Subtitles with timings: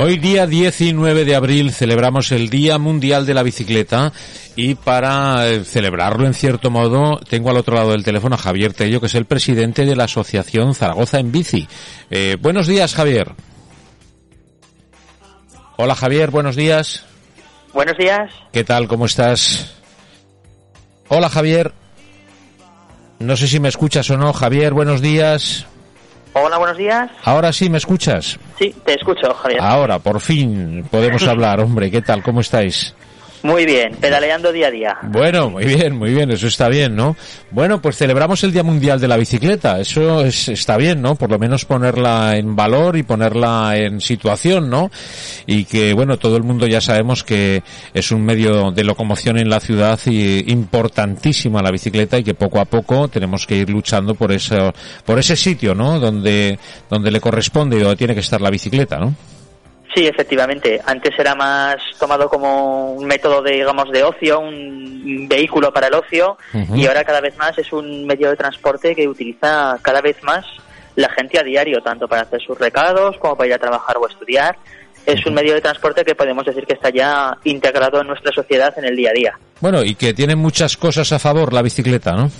[0.00, 4.12] Hoy día 19 de abril celebramos el Día Mundial de la Bicicleta
[4.54, 8.74] y para eh, celebrarlo en cierto modo tengo al otro lado del teléfono a Javier
[8.74, 11.66] Tello que es el presidente de la Asociación Zaragoza en Bici.
[12.10, 13.32] Eh, buenos días Javier.
[15.76, 17.04] Hola Javier, buenos días.
[17.72, 18.30] Buenos días.
[18.52, 18.86] ¿Qué tal?
[18.86, 19.80] ¿Cómo estás?
[21.08, 21.72] Hola Javier.
[23.18, 24.32] No sé si me escuchas o no.
[24.32, 25.66] Javier, buenos días.
[26.34, 27.10] Hola, buenos días.
[27.24, 28.38] Ahora sí, ¿me escuchas?
[28.58, 29.60] Sí, te escucho, Javier.
[29.62, 31.90] Ahora, por fin podemos hablar, hombre.
[31.90, 32.22] ¿Qué tal?
[32.22, 32.94] ¿Cómo estáis?
[33.42, 34.98] Muy bien, pedaleando día a día.
[35.02, 37.16] Bueno, muy bien, muy bien, eso está bien, ¿no?
[37.50, 41.14] Bueno, pues celebramos el Día Mundial de la Bicicleta, eso es, está bien, ¿no?
[41.14, 44.90] Por lo menos ponerla en valor y ponerla en situación, ¿no?
[45.46, 47.62] Y que, bueno, todo el mundo ya sabemos que
[47.94, 52.60] es un medio de locomoción en la ciudad y importantísima la bicicleta y que poco
[52.60, 54.72] a poco tenemos que ir luchando por eso,
[55.04, 56.00] por ese sitio, ¿no?
[56.00, 56.58] Donde,
[56.90, 59.14] donde le corresponde y donde tiene que estar la bicicleta, ¿no?
[59.98, 60.80] Sí, efectivamente.
[60.86, 65.94] Antes era más tomado como un método, de, digamos, de ocio, un vehículo para el
[65.94, 66.38] ocio,
[66.72, 70.46] y ahora cada vez más es un medio de transporte que utiliza cada vez más
[70.94, 74.06] la gente a diario, tanto para hacer sus recados como para ir a trabajar o
[74.06, 74.56] estudiar.
[75.04, 78.72] Es un medio de transporte que podemos decir que está ya integrado en nuestra sociedad
[78.78, 79.38] en el día a día.
[79.58, 82.30] Bueno, y que tiene muchas cosas a favor la bicicleta, ¿no?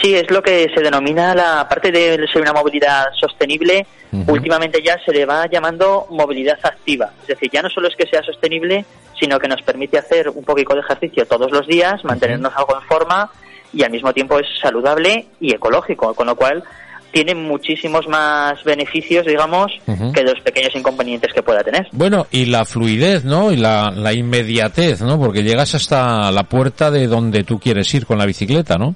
[0.00, 3.86] Sí, es lo que se denomina la parte de ser una movilidad sostenible.
[4.26, 7.10] Últimamente ya se le va llamando movilidad activa.
[7.22, 8.84] Es decir, ya no solo es que sea sostenible,
[9.18, 12.82] sino que nos permite hacer un poquito de ejercicio todos los días, mantenernos algo en
[12.88, 13.30] forma
[13.72, 16.64] y al mismo tiempo es saludable y ecológico, con lo cual
[17.12, 19.72] tiene muchísimos más beneficios, digamos,
[20.14, 21.88] que los pequeños inconvenientes que pueda tener.
[21.92, 23.52] Bueno, y la fluidez, ¿no?
[23.52, 25.18] Y la, la inmediatez, ¿no?
[25.18, 28.94] Porque llegas hasta la puerta de donde tú quieres ir con la bicicleta, ¿no?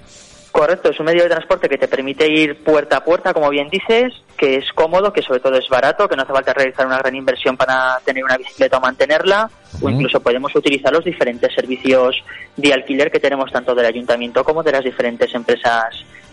[0.54, 3.68] Correcto, es un medio de transporte que te permite ir puerta a puerta, como bien
[3.68, 6.98] dices, que es cómodo, que sobre todo es barato, que no hace falta realizar una
[6.98, 9.50] gran inversión para tener una bicicleta o mantenerla,
[9.82, 12.14] o incluso podemos utilizar los diferentes servicios
[12.56, 15.86] de alquiler que tenemos tanto del ayuntamiento como de las diferentes empresas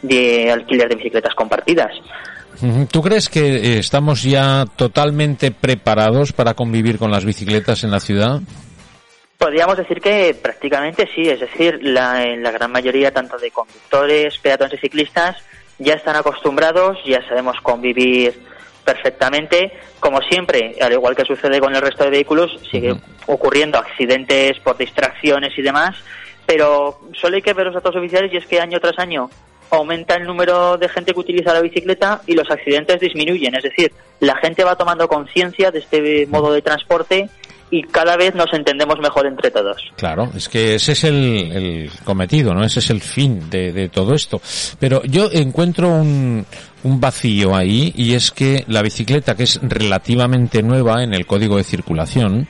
[0.04, 1.92] de alquiler de bicicletas compartidas.
[2.92, 8.00] ¿Tú crees que eh, estamos ya totalmente preparados para convivir con las bicicletas en la
[8.00, 8.40] ciudad?
[9.42, 14.76] Podríamos decir que prácticamente sí, es decir, la, la gran mayoría tanto de conductores, peatones
[14.76, 15.36] y ciclistas
[15.80, 18.40] ya están acostumbrados, ya sabemos convivir
[18.86, 19.72] perfectamente.
[20.00, 24.78] Como siempre, al igual que sucede con el resto de vehículos, sigue ocurriendo accidentes por
[24.78, 25.96] distracciones y demás,
[26.46, 29.28] pero solo hay que ver los datos oficiales y es que año tras año
[29.72, 33.56] aumenta el número de gente que utiliza la bicicleta y los accidentes disminuyen.
[33.56, 37.28] Es decir, la gente va tomando conciencia de este modo de transporte
[37.72, 39.78] y cada vez nos entendemos mejor entre todos.
[39.96, 42.64] Claro, es que ese es el, cometido, ¿no?
[42.64, 44.42] Ese es el fin de, de todo esto.
[44.78, 46.46] Pero yo encuentro un,
[46.84, 51.58] un vacío ahí y es que la bicicleta, que es relativamente nueva en el código
[51.58, 52.48] de circulación,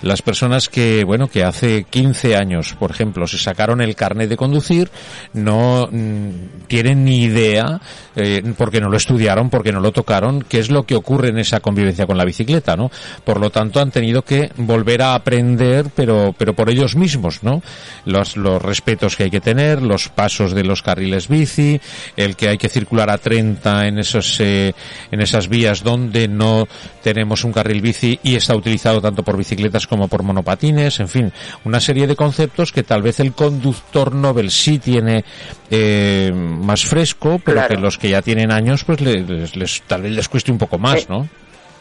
[0.00, 4.36] las personas que, bueno, que hace 15 años, por ejemplo, se sacaron el carnet de
[4.36, 4.90] conducir,
[5.32, 7.80] no mm, tienen ni idea,
[8.14, 11.38] eh, porque no lo estudiaron, porque no lo tocaron, qué es lo que ocurre en
[11.38, 12.90] esa convivencia con la bicicleta, ¿no?
[13.24, 17.60] Por lo tanto, han tenido que volver a aprender, pero, pero por ellos mismos, ¿no?
[18.04, 21.80] Los, los respetos que hay que tener, los pasos de los carriles bici,
[22.16, 24.72] el que hay que circular a 30 en esos, eh,
[25.10, 26.66] en esas vías donde no
[27.02, 31.32] tenemos un carril bici y está utilizado tanto por bicicletas como por monopatines, en fin,
[31.64, 35.24] una serie de conceptos que tal vez el conductor Nobel sí tiene
[35.70, 40.28] eh, más fresco, pero que los que ya tienen años, pues les, tal vez les
[40.28, 41.28] cueste un poco más, eh, ¿no?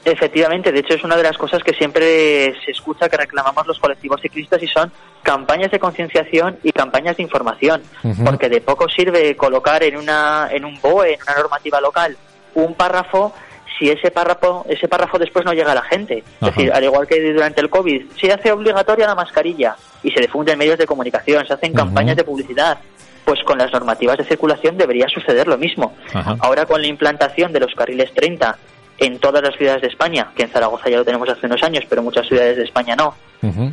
[0.09, 3.77] Efectivamente, de hecho es una de las cosas que siempre se escucha que reclamamos los
[3.77, 4.89] colectivos ciclistas y son
[5.21, 7.81] campañas de concienciación y campañas de información,
[8.23, 12.15] porque de poco sirve colocar en una en un BOE, en una normativa local,
[12.53, 13.33] un párrafo
[13.77, 16.23] si ese párrafo, ese párrafo después no llega a la gente.
[16.39, 20.21] Es decir, al igual que durante el COVID, se hace obligatoria la mascarilla y se
[20.21, 22.77] difunde en medios de comunicación, se hacen campañas de publicidad.
[23.25, 25.93] Pues con las normativas de circulación debería suceder lo mismo.
[26.39, 28.57] Ahora con la implantación de los carriles 30
[28.97, 31.83] en todas las ciudades de España, que en Zaragoza ya lo tenemos hace unos años,
[31.89, 33.13] pero muchas ciudades de España no,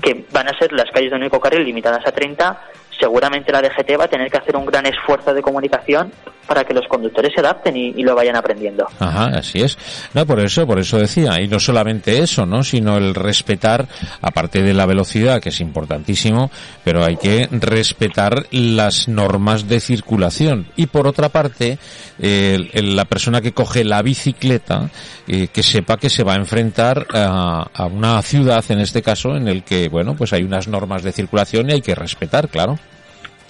[0.02, 2.60] que van a ser las calles de único carril limitadas a 30,
[2.98, 6.12] seguramente la DGT va a tener que hacer un gran esfuerzo de comunicación
[6.46, 8.86] para que los conductores se adapten y, lo vayan aprendiendo.
[8.98, 9.78] Ajá, así es.
[10.12, 12.62] No, por eso, por eso decía, y no solamente eso, ¿no?
[12.62, 13.86] Sino el respetar,
[14.20, 16.50] aparte de la velocidad, que es importantísimo,
[16.84, 20.66] pero hay que respetar las normas de circulación.
[20.76, 21.78] Y por otra parte,
[22.18, 24.90] la persona que coge la bicicleta,
[25.26, 29.34] eh, que sepa que se va a enfrentar a, a una ciudad, en este caso,
[29.34, 32.78] en el que, bueno, pues hay unas normas de circulación y hay que respetar, claro.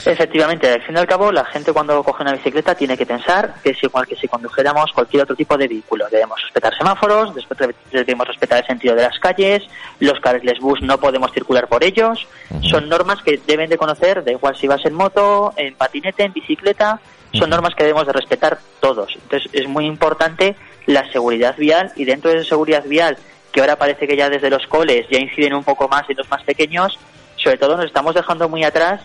[0.04, 3.54] Efectivamente, al fin y al cabo, la gente cuando coge una bicicleta tiene que pensar
[3.62, 6.06] que es igual que si condujéramos cualquier otro tipo de vehículo.
[6.10, 7.58] Debemos respetar semáforos, después
[7.90, 9.62] debemos respetar el sentido de las calles,
[10.00, 12.26] los carriles bus no podemos circular por ellos.
[12.62, 16.32] Son normas que deben de conocer, da igual si vas en moto, en patinete, en
[16.34, 17.00] bicicleta,
[17.32, 19.14] son normas que debemos de respetar todos.
[19.14, 20.54] Entonces es muy importante
[20.86, 23.16] la seguridad vial y dentro de esa seguridad vial,
[23.52, 26.28] que ahora parece que ya desde los coles ya inciden un poco más en los
[26.28, 26.98] más pequeños,
[27.36, 29.00] sobre todo nos estamos dejando muy atrás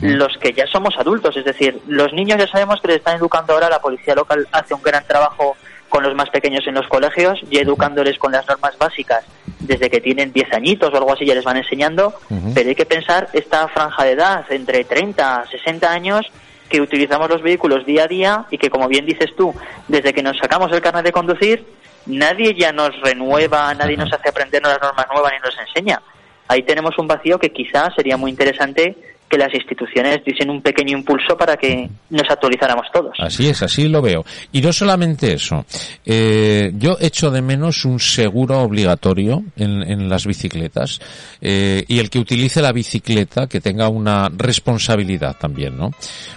[0.00, 1.36] los que ya somos adultos.
[1.36, 4.74] Es decir, los niños ya sabemos que les están educando ahora, la policía local hace
[4.74, 5.56] un gran trabajo
[5.88, 9.24] con los más pequeños en los colegios y educándoles con las normas básicas
[9.60, 12.14] desde que tienen 10 añitos o algo así ya les van enseñando,
[12.52, 16.26] pero hay que pensar esta franja de edad entre 30 a 60 años
[16.68, 19.54] que utilizamos los vehículos día a día y que como bien dices tú,
[19.86, 21.64] desde que nos sacamos el carnet de conducir,
[22.06, 26.02] nadie ya nos renueva, nadie nos hace aprender las normas nuevas ni nos enseña.
[26.48, 28.96] Ahí tenemos un vacío que quizás sería muy interesante
[29.34, 33.16] que las instituciones diesen un pequeño impulso para que nos actualizáramos todos.
[33.18, 34.24] Así es, así lo veo.
[34.52, 35.64] Y no solamente eso.
[36.04, 41.00] Eh, yo echo de menos un seguro obligatorio en, en las bicicletas
[41.40, 45.90] eh, y el que utilice la bicicleta que tenga una responsabilidad también, ¿no?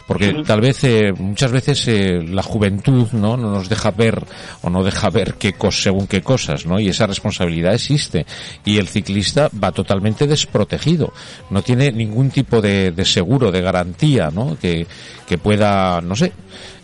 [0.07, 3.37] Porque tal vez eh, muchas veces eh, la juventud, ¿no?
[3.37, 4.23] No nos deja ver
[4.63, 6.79] o no deja ver qué cosas, según qué cosas, ¿no?
[6.79, 8.25] Y esa responsabilidad existe
[8.65, 11.13] y el ciclista va totalmente desprotegido.
[11.49, 14.57] No tiene ningún tipo de de, seguro, de garantía, ¿no?
[14.59, 14.87] Que,
[15.27, 16.31] que pueda, no sé,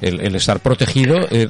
[0.01, 1.47] el, estar protegido eh,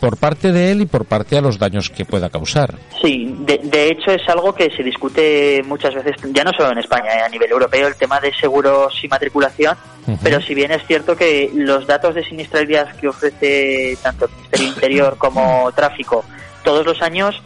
[0.00, 2.74] por parte de él y por parte a los daños que pueda causar.
[3.00, 7.12] Sí, de, hecho es algo que se discute muchas veces, ya no solo en España,
[7.14, 9.76] eh, a nivel europeo, el tema de seguros y matriculación,
[10.22, 14.68] pero si bien es cierto que los datos de siniestralidad que ofrece tanto el Ministerio
[14.68, 16.24] Interior como Tráfico
[16.64, 17.40] todos los años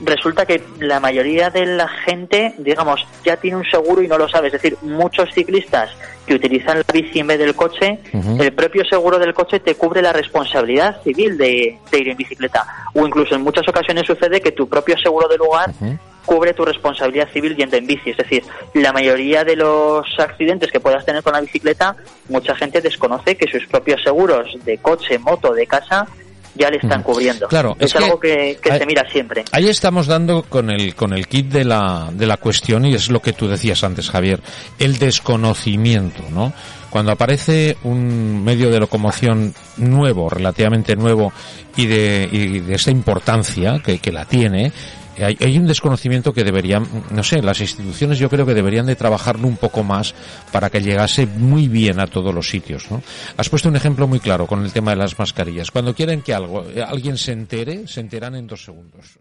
[0.00, 4.28] resulta que la mayoría de la gente, digamos, ya tiene un seguro y no lo
[4.28, 4.48] sabe.
[4.48, 5.90] Es decir, muchos ciclistas
[6.26, 10.02] que utilizan la bici en vez del coche, el propio seguro del coche te cubre
[10.02, 12.66] la responsabilidad civil de, ir en bicicleta.
[12.94, 15.72] O incluso en muchas ocasiones sucede que tu propio seguro de lugar
[16.24, 18.10] cubre tu responsabilidad civil yendo en bici.
[18.10, 18.44] Es decir,
[18.74, 21.96] la mayoría de los accidentes que puedas tener con la bicicleta,
[22.28, 26.06] mucha gente desconoce que sus propios seguros de coche, moto, de casa
[26.54, 27.48] ya le están cubriendo.
[27.48, 29.44] Claro, es, algo que, se mira siempre.
[29.52, 33.10] Ahí estamos dando con el con el kit de la de la cuestión y es
[33.10, 34.40] lo que tú decías antes, Javier,
[34.78, 36.52] el desconocimiento, ¿no?
[36.90, 41.32] Cuando aparece un medio de locomoción nuevo, relativamente nuevo
[41.74, 44.72] y de, y de esta importancia que, que la tiene,
[45.18, 49.46] hay, un desconocimiento que deberían, no sé, las instituciones yo creo que deberían de trabajarlo
[49.46, 50.14] un poco más
[50.50, 53.02] para que llegase muy bien a todos los sitios, ¿no?
[53.36, 55.70] Has puesto un ejemplo muy claro con el tema de las mascarillas.
[55.70, 59.18] Cuando quieren que algo, eh, alguien se entere, se enteran en dos segundos.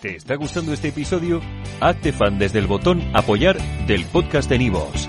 [0.00, 1.40] ¿Te está gustando este episodio?
[1.80, 5.08] Hazte fan desde el botón apoyar del podcast de Nivos.